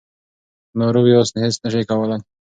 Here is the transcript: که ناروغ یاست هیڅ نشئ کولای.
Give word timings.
که 0.69 0.75
ناروغ 0.79 1.05
یاست 1.09 1.33
هیڅ 1.43 1.55
نشئ 1.63 1.81
کولای. 1.89 2.21